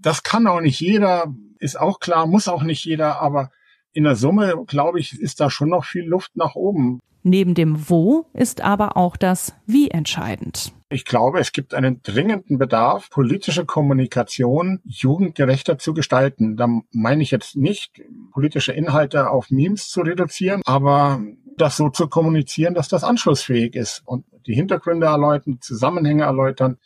Das 0.00 0.22
kann 0.22 0.46
auch 0.46 0.62
nicht 0.62 0.80
jeder, 0.80 1.26
ist 1.58 1.78
auch 1.78 2.00
klar, 2.00 2.26
muss 2.26 2.48
auch 2.48 2.62
nicht 2.62 2.82
jeder, 2.82 3.20
aber 3.20 3.50
in 3.92 4.04
der 4.04 4.16
Summe, 4.16 4.64
glaube 4.66 5.00
ich, 5.00 5.20
ist 5.20 5.38
da 5.38 5.50
schon 5.50 5.68
noch 5.68 5.84
viel 5.84 6.06
Luft 6.06 6.34
nach 6.34 6.54
oben. 6.54 7.02
Neben 7.26 7.54
dem 7.54 7.88
Wo 7.88 8.26
ist 8.34 8.60
aber 8.60 8.98
auch 8.98 9.16
das 9.16 9.54
Wie 9.66 9.90
entscheidend. 9.90 10.74
Ich 10.90 11.06
glaube, 11.06 11.40
es 11.40 11.52
gibt 11.52 11.72
einen 11.72 12.02
dringenden 12.02 12.58
Bedarf, 12.58 13.08
politische 13.08 13.64
Kommunikation 13.64 14.80
jugendgerechter 14.84 15.78
zu 15.78 15.94
gestalten. 15.94 16.58
Da 16.58 16.68
meine 16.92 17.22
ich 17.22 17.30
jetzt 17.30 17.56
nicht, 17.56 18.02
politische 18.30 18.72
Inhalte 18.72 19.30
auf 19.30 19.50
Memes 19.50 19.88
zu 19.88 20.02
reduzieren, 20.02 20.60
aber 20.66 21.22
das 21.56 21.78
so 21.78 21.88
zu 21.88 22.08
kommunizieren, 22.08 22.74
dass 22.74 22.88
das 22.88 23.04
anschlussfähig 23.04 23.74
ist 23.74 24.02
und 24.04 24.26
die 24.46 24.54
Hintergründe 24.54 25.06
erläutern, 25.06 25.58
Zusammenhänge 25.62 26.24
erläutern. 26.24 26.76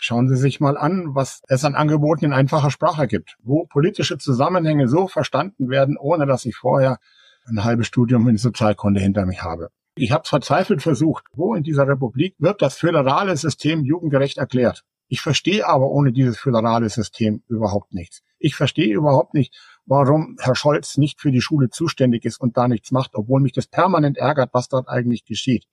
Schauen 0.00 0.28
Sie 0.28 0.36
sich 0.36 0.58
mal 0.58 0.76
an, 0.76 1.14
was 1.14 1.42
es 1.46 1.64
an 1.64 1.76
Angeboten 1.76 2.24
in 2.24 2.32
einfacher 2.32 2.72
Sprache 2.72 3.06
gibt, 3.06 3.36
wo 3.44 3.66
politische 3.66 4.18
Zusammenhänge 4.18 4.88
so 4.88 5.06
verstanden 5.06 5.70
werden, 5.70 5.96
ohne 5.96 6.26
dass 6.26 6.44
ich 6.44 6.56
vorher 6.56 6.98
ein 7.46 7.64
halbes 7.64 7.86
Studium 7.86 8.28
in 8.28 8.36
Sozialkunde 8.36 9.00
hinter 9.00 9.26
mich 9.26 9.42
habe. 9.42 9.70
Ich 9.94 10.12
habe 10.12 10.28
verzweifelt 10.28 10.82
versucht, 10.82 11.24
wo 11.32 11.54
in 11.54 11.62
dieser 11.62 11.88
Republik 11.88 12.34
wird 12.38 12.60
das 12.60 12.76
föderale 12.76 13.36
System 13.36 13.84
jugendgerecht 13.84 14.36
erklärt. 14.36 14.84
Ich 15.08 15.20
verstehe 15.20 15.66
aber 15.66 15.86
ohne 15.86 16.12
dieses 16.12 16.36
föderale 16.36 16.88
System 16.88 17.42
überhaupt 17.48 17.94
nichts. 17.94 18.22
Ich 18.38 18.56
verstehe 18.56 18.94
überhaupt 18.94 19.34
nicht, 19.34 19.54
warum 19.86 20.36
Herr 20.40 20.56
Scholz 20.56 20.98
nicht 20.98 21.20
für 21.20 21.30
die 21.30 21.40
Schule 21.40 21.70
zuständig 21.70 22.24
ist 22.24 22.40
und 22.40 22.56
da 22.56 22.68
nichts 22.68 22.90
macht, 22.90 23.14
obwohl 23.14 23.40
mich 23.40 23.52
das 23.52 23.68
permanent 23.68 24.18
ärgert, 24.18 24.50
was 24.52 24.68
dort 24.68 24.88
eigentlich 24.88 25.24
geschieht. 25.24 25.64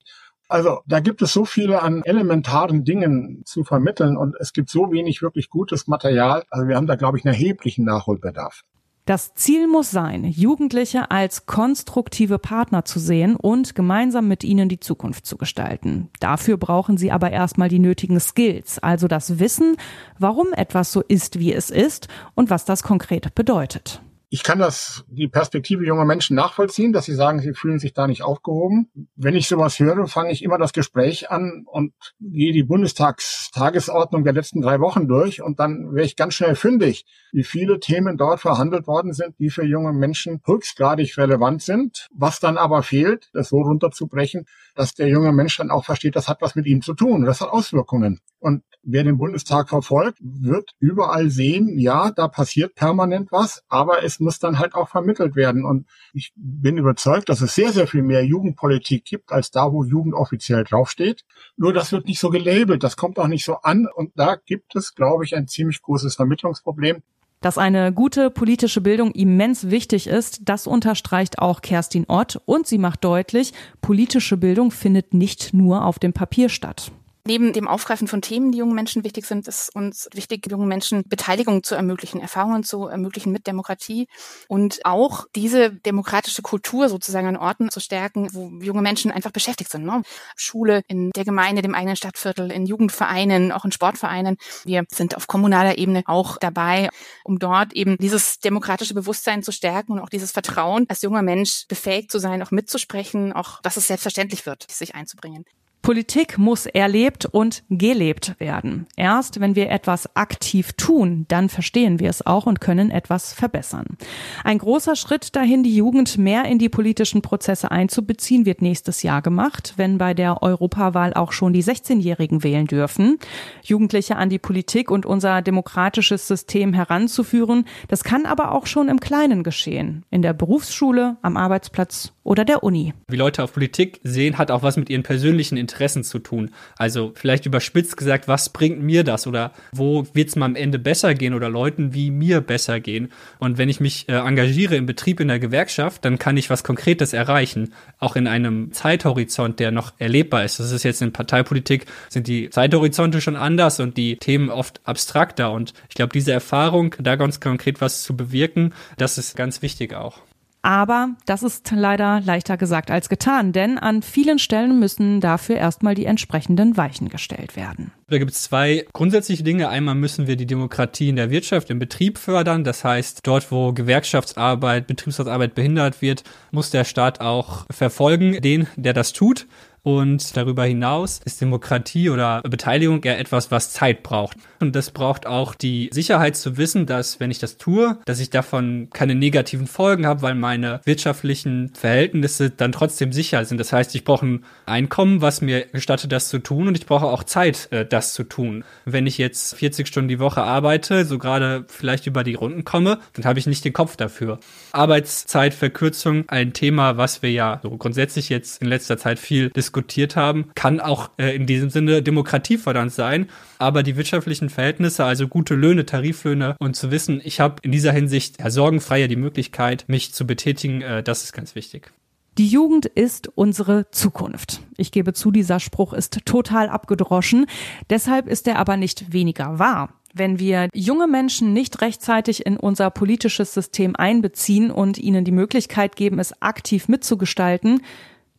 Also 0.48 0.80
da 0.86 1.00
gibt 1.00 1.20
es 1.22 1.32
so 1.32 1.44
viele 1.44 1.82
an 1.82 2.02
elementaren 2.04 2.84
Dingen 2.84 3.42
zu 3.44 3.64
vermitteln 3.64 4.16
und 4.16 4.36
es 4.38 4.52
gibt 4.52 4.70
so 4.70 4.92
wenig 4.92 5.20
wirklich 5.20 5.48
gutes 5.48 5.86
Material. 5.86 6.44
Also 6.50 6.68
wir 6.68 6.76
haben 6.76 6.86
da, 6.86 6.96
glaube 6.96 7.18
ich, 7.18 7.24
einen 7.24 7.34
erheblichen 7.34 7.84
Nachholbedarf. 7.84 8.62
Das 9.06 9.34
Ziel 9.34 9.66
muss 9.68 9.90
sein, 9.90 10.24
Jugendliche 10.24 11.10
als 11.10 11.44
konstruktive 11.44 12.38
Partner 12.38 12.86
zu 12.86 12.98
sehen 12.98 13.36
und 13.36 13.74
gemeinsam 13.74 14.28
mit 14.28 14.44
ihnen 14.44 14.70
die 14.70 14.80
Zukunft 14.80 15.26
zu 15.26 15.36
gestalten. 15.36 16.08
Dafür 16.20 16.56
brauchen 16.56 16.96
sie 16.96 17.12
aber 17.12 17.30
erstmal 17.30 17.68
die 17.68 17.80
nötigen 17.80 18.18
Skills, 18.18 18.78
also 18.78 19.06
das 19.06 19.38
Wissen, 19.38 19.76
warum 20.18 20.54
etwas 20.54 20.90
so 20.90 21.02
ist, 21.02 21.38
wie 21.38 21.52
es 21.52 21.68
ist 21.68 22.08
und 22.34 22.48
was 22.48 22.64
das 22.64 22.82
konkret 22.82 23.34
bedeutet 23.34 24.00
ich 24.34 24.42
kann 24.42 24.58
das, 24.58 25.04
die 25.06 25.28
Perspektive 25.28 25.86
junger 25.86 26.04
Menschen 26.04 26.34
nachvollziehen, 26.34 26.92
dass 26.92 27.04
sie 27.04 27.14
sagen, 27.14 27.38
sie 27.38 27.54
fühlen 27.54 27.78
sich 27.78 27.92
da 27.92 28.08
nicht 28.08 28.24
aufgehoben. 28.24 28.90
Wenn 29.14 29.36
ich 29.36 29.46
sowas 29.46 29.78
höre, 29.78 30.08
fange 30.08 30.32
ich 30.32 30.42
immer 30.42 30.58
das 30.58 30.72
Gespräch 30.72 31.30
an 31.30 31.62
und 31.66 31.92
gehe 32.18 32.52
die 32.52 32.64
Bundestagstagesordnung 32.64 34.24
der 34.24 34.32
letzten 34.32 34.60
drei 34.60 34.80
Wochen 34.80 35.06
durch 35.06 35.40
und 35.40 35.60
dann 35.60 35.94
wäre 35.94 36.04
ich 36.04 36.16
ganz 36.16 36.34
schnell 36.34 36.56
fündig, 36.56 37.06
wie 37.30 37.44
viele 37.44 37.78
Themen 37.78 38.16
dort 38.16 38.40
verhandelt 38.40 38.88
worden 38.88 39.12
sind, 39.12 39.38
die 39.38 39.50
für 39.50 39.64
junge 39.64 39.92
Menschen 39.92 40.40
höchstgradig 40.44 41.16
relevant 41.16 41.62
sind. 41.62 42.08
Was 42.12 42.40
dann 42.40 42.58
aber 42.58 42.82
fehlt, 42.82 43.30
das 43.34 43.50
so 43.50 43.58
runterzubrechen, 43.58 44.46
dass 44.74 44.94
der 44.94 45.08
junge 45.08 45.32
Mensch 45.32 45.56
dann 45.56 45.70
auch 45.70 45.84
versteht, 45.84 46.16
das 46.16 46.28
hat 46.28 46.40
was 46.40 46.54
mit 46.54 46.66
ihm 46.66 46.82
zu 46.82 46.94
tun. 46.94 47.24
Das 47.24 47.40
hat 47.40 47.50
Auswirkungen. 47.50 48.20
Und 48.38 48.62
wer 48.82 49.04
den 49.04 49.18
Bundestag 49.18 49.68
verfolgt, 49.68 50.18
wird 50.20 50.72
überall 50.78 51.30
sehen, 51.30 51.78
ja, 51.78 52.10
da 52.10 52.28
passiert 52.28 52.74
permanent 52.74 53.32
was, 53.32 53.62
aber 53.68 54.04
es 54.04 54.20
muss 54.20 54.38
dann 54.38 54.58
halt 54.58 54.74
auch 54.74 54.88
vermittelt 54.88 55.36
werden. 55.36 55.64
Und 55.64 55.86
ich 56.12 56.32
bin 56.36 56.76
überzeugt, 56.76 57.28
dass 57.28 57.40
es 57.40 57.54
sehr, 57.54 57.72
sehr 57.72 57.86
viel 57.86 58.02
mehr 58.02 58.24
Jugendpolitik 58.24 59.04
gibt, 59.04 59.32
als 59.32 59.50
da, 59.50 59.72
wo 59.72 59.84
Jugend 59.84 60.14
offiziell 60.14 60.64
draufsteht. 60.64 61.24
Nur 61.56 61.72
das 61.72 61.92
wird 61.92 62.06
nicht 62.06 62.20
so 62.20 62.30
gelabelt, 62.30 62.82
das 62.82 62.96
kommt 62.96 63.18
auch 63.18 63.28
nicht 63.28 63.44
so 63.44 63.56
an. 63.56 63.86
Und 63.92 64.12
da 64.16 64.36
gibt 64.36 64.76
es, 64.76 64.94
glaube 64.94 65.24
ich, 65.24 65.34
ein 65.34 65.48
ziemlich 65.48 65.80
großes 65.80 66.16
Vermittlungsproblem. 66.16 67.02
Dass 67.44 67.58
eine 67.58 67.92
gute 67.92 68.30
politische 68.30 68.80
Bildung 68.80 69.10
immens 69.10 69.68
wichtig 69.68 70.06
ist, 70.06 70.40
das 70.46 70.66
unterstreicht 70.66 71.40
auch 71.40 71.60
Kerstin 71.60 72.06
Ott 72.08 72.40
und 72.46 72.66
sie 72.66 72.78
macht 72.78 73.04
deutlich, 73.04 73.52
politische 73.82 74.38
Bildung 74.38 74.70
findet 74.70 75.12
nicht 75.12 75.52
nur 75.52 75.84
auf 75.84 75.98
dem 75.98 76.14
Papier 76.14 76.48
statt. 76.48 76.90
Neben 77.26 77.54
dem 77.54 77.66
Aufgreifen 77.66 78.06
von 78.06 78.20
Themen, 78.20 78.52
die 78.52 78.58
jungen 78.58 78.74
Menschen 78.74 79.02
wichtig 79.02 79.24
sind, 79.24 79.48
ist 79.48 79.74
uns 79.74 80.10
wichtig, 80.12 80.46
jungen 80.50 80.68
Menschen 80.68 81.04
Beteiligung 81.08 81.62
zu 81.62 81.74
ermöglichen, 81.74 82.20
Erfahrungen 82.20 82.64
zu 82.64 82.86
ermöglichen 82.86 83.32
mit 83.32 83.46
Demokratie 83.46 84.08
und 84.46 84.80
auch 84.84 85.24
diese 85.34 85.70
demokratische 85.70 86.42
Kultur 86.42 86.90
sozusagen 86.90 87.26
an 87.26 87.38
Orten 87.38 87.70
zu 87.70 87.80
stärken, 87.80 88.28
wo 88.34 88.50
junge 88.62 88.82
Menschen 88.82 89.10
einfach 89.10 89.30
beschäftigt 89.30 89.70
sind. 89.70 89.86
Ne? 89.86 90.02
Schule, 90.36 90.82
in 90.86 91.12
der 91.12 91.24
Gemeinde, 91.24 91.62
dem 91.62 91.74
eigenen 91.74 91.96
Stadtviertel, 91.96 92.50
in 92.50 92.66
Jugendvereinen, 92.66 93.52
auch 93.52 93.64
in 93.64 93.72
Sportvereinen. 93.72 94.36
Wir 94.66 94.84
sind 94.92 95.16
auf 95.16 95.26
kommunaler 95.26 95.78
Ebene 95.78 96.02
auch 96.04 96.36
dabei, 96.36 96.90
um 97.24 97.38
dort 97.38 97.72
eben 97.72 97.96
dieses 97.96 98.38
demokratische 98.40 98.92
Bewusstsein 98.92 99.42
zu 99.42 99.50
stärken 99.50 99.92
und 99.92 100.00
auch 100.00 100.10
dieses 100.10 100.30
Vertrauen, 100.30 100.84
als 100.90 101.00
junger 101.00 101.22
Mensch 101.22 101.64
befähigt 101.68 102.12
zu 102.12 102.18
sein, 102.18 102.42
auch 102.42 102.50
mitzusprechen, 102.50 103.32
auch 103.32 103.62
dass 103.62 103.78
es 103.78 103.86
selbstverständlich 103.86 104.44
wird, 104.44 104.70
sich 104.70 104.94
einzubringen. 104.94 105.46
Politik 105.84 106.38
muss 106.38 106.64
erlebt 106.64 107.26
und 107.26 107.62
gelebt 107.68 108.36
werden. 108.38 108.86
Erst 108.96 109.38
wenn 109.38 109.54
wir 109.54 109.68
etwas 109.68 110.16
aktiv 110.16 110.72
tun, 110.72 111.26
dann 111.28 111.50
verstehen 111.50 112.00
wir 112.00 112.08
es 112.08 112.24
auch 112.24 112.46
und 112.46 112.62
können 112.62 112.90
etwas 112.90 113.34
verbessern. 113.34 113.98
Ein 114.44 114.56
großer 114.56 114.96
Schritt 114.96 115.36
dahin, 115.36 115.62
die 115.62 115.76
Jugend 115.76 116.16
mehr 116.16 116.46
in 116.46 116.58
die 116.58 116.70
politischen 116.70 117.20
Prozesse 117.20 117.70
einzubeziehen, 117.70 118.46
wird 118.46 118.62
nächstes 118.62 119.02
Jahr 119.02 119.20
gemacht, 119.20 119.74
wenn 119.76 119.98
bei 119.98 120.14
der 120.14 120.42
Europawahl 120.42 121.12
auch 121.12 121.32
schon 121.32 121.52
die 121.52 121.62
16-Jährigen 121.62 122.42
wählen 122.42 122.66
dürfen. 122.66 123.18
Jugendliche 123.62 124.16
an 124.16 124.30
die 124.30 124.38
Politik 124.38 124.90
und 124.90 125.04
unser 125.04 125.42
demokratisches 125.42 126.26
System 126.26 126.72
heranzuführen, 126.72 127.66
das 127.88 128.04
kann 128.04 128.24
aber 128.24 128.52
auch 128.52 128.66
schon 128.66 128.88
im 128.88 129.00
Kleinen 129.00 129.42
geschehen. 129.42 130.06
In 130.10 130.22
der 130.22 130.32
Berufsschule, 130.32 131.18
am 131.20 131.36
Arbeitsplatz 131.36 132.14
oder 132.22 132.46
der 132.46 132.62
Uni. 132.62 132.94
Wie 133.08 133.16
Leute 133.16 133.44
auf 133.44 133.52
Politik 133.52 134.00
sehen, 134.02 134.38
hat 134.38 134.50
auch 134.50 134.62
was 134.62 134.78
mit 134.78 134.88
ihren 134.88 135.02
persönlichen 135.02 135.58
Interessen 135.58 135.73
zu 136.04 136.18
tun. 136.18 136.50
Also 136.76 137.12
vielleicht 137.14 137.46
überspitzt 137.46 137.96
gesagt, 137.96 138.28
was 138.28 138.48
bringt 138.48 138.80
mir 138.82 139.04
das 139.04 139.26
oder 139.26 139.52
wo 139.72 140.06
wird 140.12 140.28
es 140.28 140.36
mal 140.36 140.46
am 140.46 140.56
Ende 140.56 140.78
besser 140.78 141.14
gehen 141.14 141.34
oder 141.34 141.48
Leuten 141.48 141.94
wie 141.94 142.10
mir 142.10 142.40
besser 142.40 142.80
gehen. 142.80 143.10
Und 143.38 143.58
wenn 143.58 143.68
ich 143.68 143.80
mich 143.80 144.08
äh, 144.08 144.12
engagiere 144.12 144.76
im 144.76 144.86
Betrieb 144.86 145.20
in 145.20 145.28
der 145.28 145.38
Gewerkschaft, 145.38 146.04
dann 146.04 146.18
kann 146.18 146.36
ich 146.36 146.50
was 146.50 146.64
Konkretes 146.64 147.12
erreichen, 147.12 147.72
auch 147.98 148.16
in 148.16 148.26
einem 148.26 148.72
Zeithorizont, 148.72 149.60
der 149.60 149.70
noch 149.70 149.92
erlebbar 149.98 150.44
ist. 150.44 150.60
Das 150.60 150.70
ist 150.70 150.82
jetzt 150.82 151.02
in 151.02 151.12
Parteipolitik, 151.12 151.86
sind 152.08 152.26
die 152.28 152.50
Zeithorizonte 152.50 153.20
schon 153.20 153.36
anders 153.36 153.80
und 153.80 153.96
die 153.96 154.16
Themen 154.16 154.50
oft 154.50 154.80
abstrakter. 154.84 155.52
Und 155.52 155.74
ich 155.88 155.94
glaube, 155.94 156.12
diese 156.12 156.32
Erfahrung, 156.32 156.94
da 156.98 157.16
ganz 157.16 157.40
konkret 157.40 157.80
was 157.80 158.02
zu 158.02 158.16
bewirken, 158.16 158.72
das 158.96 159.18
ist 159.18 159.36
ganz 159.36 159.62
wichtig 159.62 159.94
auch. 159.94 160.20
Aber 160.64 161.10
das 161.26 161.42
ist 161.42 161.70
leider 161.76 162.22
leichter 162.24 162.56
gesagt 162.56 162.90
als 162.90 163.10
getan, 163.10 163.52
denn 163.52 163.76
an 163.76 164.00
vielen 164.00 164.38
Stellen 164.38 164.80
müssen 164.80 165.20
dafür 165.20 165.56
erstmal 165.56 165.94
die 165.94 166.06
entsprechenden 166.06 166.78
Weichen 166.78 167.10
gestellt 167.10 167.54
werden. 167.54 167.92
Da 168.08 168.16
gibt 168.16 168.30
es 168.30 168.44
zwei 168.44 168.86
grundsätzliche 168.94 169.42
Dinge. 169.42 169.68
Einmal 169.68 169.94
müssen 169.94 170.26
wir 170.26 170.36
die 170.36 170.46
Demokratie 170.46 171.10
in 171.10 171.16
der 171.16 171.28
Wirtschaft, 171.28 171.68
im 171.68 171.78
Betrieb 171.78 172.16
fördern. 172.16 172.64
Das 172.64 172.82
heißt, 172.82 173.20
dort, 173.24 173.52
wo 173.52 173.74
Gewerkschaftsarbeit, 173.74 174.86
Betriebsratsarbeit 174.86 175.54
behindert 175.54 176.00
wird, 176.00 176.24
muss 176.50 176.70
der 176.70 176.84
Staat 176.84 177.20
auch 177.20 177.66
verfolgen, 177.70 178.40
den, 178.40 178.66
der 178.76 178.94
das 178.94 179.12
tut. 179.12 179.46
Und 179.84 180.34
darüber 180.34 180.64
hinaus 180.64 181.20
ist 181.26 181.42
Demokratie 181.42 182.08
oder 182.08 182.40
Beteiligung 182.40 183.02
eher 183.02 183.18
etwas, 183.18 183.50
was 183.50 183.70
Zeit 183.70 184.02
braucht. 184.02 184.38
Und 184.58 184.74
das 184.74 184.90
braucht 184.90 185.26
auch 185.26 185.54
die 185.54 185.90
Sicherheit 185.92 186.36
zu 186.36 186.56
wissen, 186.56 186.86
dass 186.86 187.20
wenn 187.20 187.30
ich 187.30 187.38
das 187.38 187.58
tue, 187.58 187.98
dass 188.06 188.18
ich 188.18 188.30
davon 188.30 188.88
keine 188.94 189.14
negativen 189.14 189.66
Folgen 189.66 190.06
habe, 190.06 190.22
weil 190.22 190.36
meine 190.36 190.80
wirtschaftlichen 190.84 191.70
Verhältnisse 191.74 192.48
dann 192.48 192.72
trotzdem 192.72 193.12
sicher 193.12 193.44
sind. 193.44 193.58
Das 193.58 193.74
heißt, 193.74 193.94
ich 193.94 194.04
brauche 194.04 194.24
ein 194.24 194.44
Einkommen, 194.64 195.20
was 195.20 195.42
mir 195.42 195.66
gestattet, 195.66 196.12
das 196.12 196.30
zu 196.30 196.38
tun. 196.38 196.66
Und 196.66 196.78
ich 196.78 196.86
brauche 196.86 197.04
auch 197.04 197.22
Zeit, 197.22 197.68
äh, 197.70 197.84
das 197.84 198.14
zu 198.14 198.24
tun. 198.24 198.64
Wenn 198.86 199.06
ich 199.06 199.18
jetzt 199.18 199.54
40 199.54 199.86
Stunden 199.86 200.08
die 200.08 200.18
Woche 200.18 200.40
arbeite, 200.40 201.04
so 201.04 201.18
gerade 201.18 201.66
vielleicht 201.68 202.06
über 202.06 202.24
die 202.24 202.34
Runden 202.34 202.64
komme, 202.64 203.00
dann 203.12 203.26
habe 203.26 203.38
ich 203.38 203.46
nicht 203.46 203.66
den 203.66 203.74
Kopf 203.74 203.96
dafür. 203.96 204.38
Arbeitszeitverkürzung, 204.72 206.24
ein 206.28 206.54
Thema, 206.54 206.96
was 206.96 207.20
wir 207.20 207.32
ja 207.32 207.60
so 207.62 207.76
grundsätzlich 207.76 208.30
jetzt 208.30 208.62
in 208.62 208.68
letzter 208.68 208.96
Zeit 208.96 209.18
viel 209.18 209.50
diskutieren 209.50 209.73
diskutiert 209.74 210.14
haben, 210.14 210.50
kann 210.54 210.80
auch 210.80 211.10
äh, 211.18 211.34
in 211.34 211.46
diesem 211.46 211.68
Sinne 211.70 212.02
demokratiefördernd 212.02 212.92
sein. 212.92 213.26
Aber 213.58 213.82
die 213.82 213.96
wirtschaftlichen 213.96 214.48
Verhältnisse, 214.48 215.04
also 215.04 215.26
gute 215.26 215.54
Löhne, 215.54 215.84
Tariflöhne 215.84 216.56
und 216.60 216.76
zu 216.76 216.90
wissen, 216.90 217.20
ich 217.24 217.40
habe 217.40 217.56
in 217.62 217.72
dieser 217.72 217.92
Hinsicht 217.92 218.40
ja, 218.40 218.50
sorgenfreier 218.50 219.08
die 219.08 219.16
Möglichkeit, 219.16 219.84
mich 219.88 220.14
zu 220.14 220.26
betätigen, 220.26 220.82
äh, 220.82 221.02
das 221.02 221.24
ist 221.24 221.32
ganz 221.32 221.54
wichtig. 221.56 221.90
Die 222.38 222.48
Jugend 222.48 222.86
ist 222.86 223.28
unsere 223.34 223.90
Zukunft. 223.90 224.60
Ich 224.76 224.90
gebe 224.90 225.12
zu, 225.12 225.30
dieser 225.30 225.60
Spruch 225.60 225.92
ist 225.92 226.24
total 226.24 226.68
abgedroschen. 226.68 227.46
Deshalb 227.90 228.28
ist 228.28 228.48
er 228.48 228.58
aber 228.58 228.76
nicht 228.76 229.12
weniger 229.12 229.58
wahr. 229.60 229.90
Wenn 230.16 230.38
wir 230.38 230.68
junge 230.72 231.08
Menschen 231.08 231.52
nicht 231.52 231.80
rechtzeitig 231.80 232.46
in 232.46 232.56
unser 232.56 232.90
politisches 232.90 233.52
System 233.54 233.96
einbeziehen 233.96 234.70
und 234.70 234.98
ihnen 234.98 235.24
die 235.24 235.32
Möglichkeit 235.32 235.96
geben, 235.96 236.20
es 236.20 236.40
aktiv 236.40 236.88
mitzugestalten, 236.88 237.80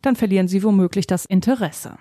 dann 0.05 0.15
verlieren 0.15 0.47
sie 0.47 0.63
womöglich 0.63 1.07
das 1.07 1.25
Interesse. 1.25 1.97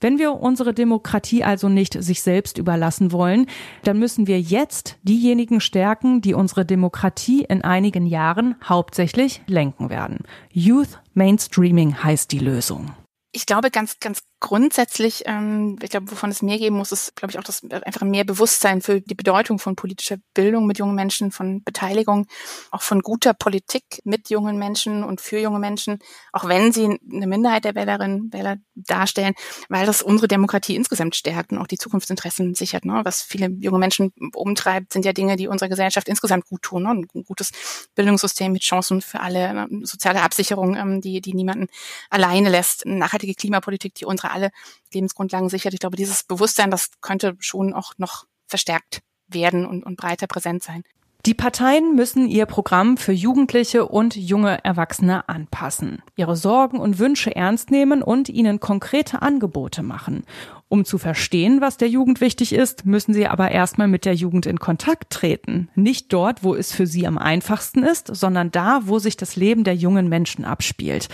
Wenn 0.00 0.18
wir 0.18 0.32
unsere 0.32 0.72
Demokratie 0.72 1.44
also 1.44 1.68
nicht 1.68 2.02
sich 2.02 2.22
selbst 2.22 2.56
überlassen 2.56 3.12
wollen, 3.12 3.46
dann 3.84 3.98
müssen 3.98 4.26
wir 4.26 4.40
jetzt 4.40 4.96
diejenigen 5.02 5.60
stärken, 5.60 6.22
die 6.22 6.32
unsere 6.32 6.64
Demokratie 6.64 7.44
in 7.46 7.62
einigen 7.62 8.06
Jahren 8.06 8.56
hauptsächlich 8.64 9.42
lenken 9.46 9.90
werden. 9.90 10.20
Youth 10.52 11.00
Mainstreaming 11.12 12.02
heißt 12.02 12.32
die 12.32 12.38
Lösung. 12.38 12.92
Ich 13.32 13.44
glaube, 13.44 13.70
ganz, 13.70 13.98
ganz 14.00 14.20
grundsätzlich, 14.40 15.22
ähm, 15.26 15.78
ich 15.82 15.90
glaube, 15.90 16.10
wovon 16.10 16.30
es 16.30 16.42
mehr 16.42 16.58
geben 16.58 16.76
muss, 16.76 16.92
ist, 16.92 17.14
glaube 17.14 17.30
ich, 17.30 17.38
auch 17.38 17.44
das 17.44 17.62
einfach 17.70 18.02
mehr 18.02 18.24
Bewusstsein 18.24 18.80
für 18.80 19.00
die 19.00 19.14
Bedeutung 19.14 19.58
von 19.58 19.76
politischer 19.76 20.16
Bildung 20.34 20.66
mit 20.66 20.78
jungen 20.78 20.94
Menschen, 20.94 21.30
von 21.30 21.62
Beteiligung, 21.62 22.26
auch 22.70 22.82
von 22.82 23.02
guter 23.02 23.34
Politik 23.34 24.00
mit 24.04 24.30
jungen 24.30 24.58
Menschen 24.58 25.04
und 25.04 25.20
für 25.20 25.38
junge 25.38 25.58
Menschen, 25.58 25.98
auch 26.32 26.48
wenn 26.48 26.72
sie 26.72 26.98
eine 27.12 27.26
Minderheit 27.26 27.64
der 27.64 27.74
Wählerinnen 27.74 28.32
Wähler 28.32 28.56
darstellen, 28.74 29.34
weil 29.68 29.84
das 29.84 30.00
unsere 30.00 30.26
Demokratie 30.26 30.74
insgesamt 30.74 31.16
stärkt 31.16 31.52
und 31.52 31.58
auch 31.58 31.66
die 31.66 31.78
Zukunftsinteressen 31.78 32.54
sichert. 32.54 32.86
Ne? 32.86 33.02
Was 33.04 33.22
viele 33.22 33.48
junge 33.48 33.78
Menschen 33.78 34.12
umtreibt, 34.34 34.92
sind 34.92 35.04
ja 35.04 35.12
Dinge, 35.12 35.36
die 35.36 35.48
unserer 35.48 35.68
Gesellschaft 35.68 36.08
insgesamt 36.08 36.46
gut 36.46 36.62
tun. 36.62 36.84
Ne? 36.84 36.88
Ein 37.14 37.24
gutes 37.24 37.50
Bildungssystem 37.94 38.52
mit 38.52 38.62
Chancen 38.62 39.02
für 39.02 39.20
alle, 39.20 39.52
ne? 39.52 39.68
soziale 39.82 40.22
Absicherung, 40.22 40.76
ähm, 40.76 41.00
die, 41.02 41.20
die 41.20 41.34
niemanden 41.34 41.66
alleine 42.08 42.48
lässt, 42.48 42.86
nachhaltige 42.86 43.34
Klimapolitik, 43.34 43.94
die 43.94 44.06
unsere 44.06 44.29
alle 44.30 44.50
Lebensgrundlagen 44.92 45.48
sichert. 45.48 45.74
Ich 45.74 45.80
glaube, 45.80 45.96
dieses 45.96 46.24
Bewusstsein, 46.24 46.70
das 46.70 46.90
könnte 47.00 47.36
schon 47.38 47.72
auch 47.72 47.92
noch 47.98 48.26
verstärkt 48.46 49.02
werden 49.28 49.66
und, 49.66 49.84
und 49.84 49.96
breiter 49.96 50.26
präsent 50.26 50.62
sein. 50.62 50.84
Die 51.26 51.34
Parteien 51.34 51.94
müssen 51.94 52.28
ihr 52.28 52.46
Programm 52.46 52.96
für 52.96 53.12
Jugendliche 53.12 53.86
und 53.86 54.16
junge 54.16 54.64
Erwachsene 54.64 55.28
anpassen, 55.28 56.02
ihre 56.16 56.34
Sorgen 56.34 56.78
und 56.78 56.98
Wünsche 56.98 57.36
ernst 57.36 57.70
nehmen 57.70 58.02
und 58.02 58.30
ihnen 58.30 58.58
konkrete 58.58 59.20
Angebote 59.20 59.82
machen. 59.82 60.24
Um 60.68 60.86
zu 60.86 60.96
verstehen, 60.96 61.60
was 61.60 61.76
der 61.76 61.88
Jugend 61.88 62.22
wichtig 62.22 62.54
ist, 62.54 62.86
müssen 62.86 63.12
sie 63.12 63.26
aber 63.26 63.50
erstmal 63.50 63.86
mit 63.86 64.06
der 64.06 64.14
Jugend 64.14 64.46
in 64.46 64.58
Kontakt 64.58 65.10
treten. 65.10 65.68
Nicht 65.74 66.10
dort, 66.10 66.42
wo 66.42 66.54
es 66.54 66.72
für 66.72 66.86
sie 66.86 67.06
am 67.06 67.18
einfachsten 67.18 67.82
ist, 67.82 68.06
sondern 68.16 68.50
da, 68.50 68.80
wo 68.84 68.98
sich 68.98 69.18
das 69.18 69.36
Leben 69.36 69.62
der 69.62 69.74
jungen 69.74 70.08
Menschen 70.08 70.46
abspielt. 70.46 71.08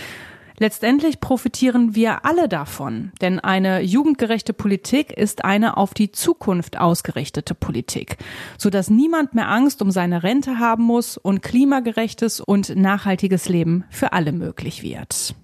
Letztendlich 0.58 1.20
profitieren 1.20 1.94
wir 1.94 2.24
alle 2.24 2.48
davon, 2.48 3.12
denn 3.20 3.40
eine 3.40 3.82
jugendgerechte 3.82 4.54
Politik 4.54 5.12
ist 5.12 5.44
eine 5.44 5.76
auf 5.76 5.92
die 5.92 6.12
Zukunft 6.12 6.78
ausgerichtete 6.78 7.54
Politik, 7.54 8.16
so 8.56 8.70
dass 8.70 8.88
niemand 8.88 9.34
mehr 9.34 9.50
Angst 9.50 9.82
um 9.82 9.90
seine 9.90 10.22
Rente 10.22 10.58
haben 10.58 10.84
muss 10.84 11.18
und 11.18 11.42
klimagerechtes 11.42 12.40
und 12.40 12.74
nachhaltiges 12.74 13.48
Leben 13.48 13.84
für 13.90 14.14
alle 14.14 14.32
möglich 14.32 14.82
wird. 14.82 15.34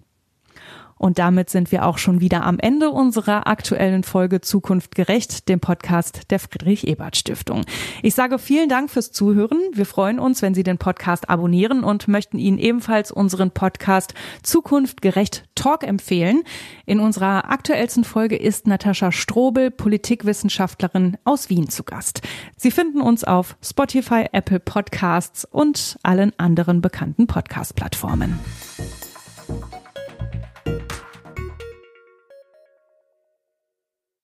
Und 1.02 1.18
damit 1.18 1.50
sind 1.50 1.72
wir 1.72 1.84
auch 1.84 1.98
schon 1.98 2.20
wieder 2.20 2.44
am 2.44 2.60
Ende 2.60 2.90
unserer 2.90 3.48
aktuellen 3.48 4.04
Folge 4.04 4.40
Zukunft 4.40 4.94
gerecht, 4.94 5.48
dem 5.48 5.58
Podcast 5.58 6.30
der 6.30 6.38
Friedrich 6.38 6.86
Ebert 6.86 7.16
Stiftung. 7.16 7.64
Ich 8.02 8.14
sage 8.14 8.38
vielen 8.38 8.68
Dank 8.68 8.88
fürs 8.88 9.10
Zuhören. 9.10 9.58
Wir 9.72 9.84
freuen 9.84 10.20
uns, 10.20 10.42
wenn 10.42 10.54
Sie 10.54 10.62
den 10.62 10.78
Podcast 10.78 11.28
abonnieren 11.28 11.82
und 11.82 12.06
möchten 12.06 12.38
Ihnen 12.38 12.56
ebenfalls 12.56 13.10
unseren 13.10 13.50
Podcast 13.50 14.14
Zukunft 14.44 15.02
gerecht 15.02 15.44
Talk 15.56 15.82
empfehlen. 15.82 16.44
In 16.86 17.00
unserer 17.00 17.50
aktuellsten 17.50 18.04
Folge 18.04 18.36
ist 18.36 18.68
Natascha 18.68 19.10
Strobel, 19.10 19.72
Politikwissenschaftlerin 19.72 21.16
aus 21.24 21.50
Wien 21.50 21.68
zu 21.68 21.82
Gast. 21.82 22.22
Sie 22.56 22.70
finden 22.70 23.00
uns 23.00 23.24
auf 23.24 23.56
Spotify, 23.60 24.26
Apple 24.30 24.60
Podcasts 24.60 25.44
und 25.44 25.98
allen 26.04 26.32
anderen 26.38 26.80
bekannten 26.80 27.26
Podcast-Plattformen. 27.26 28.38